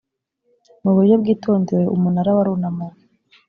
[0.83, 2.95] mu buryo bwitondewe umunara warunamuwe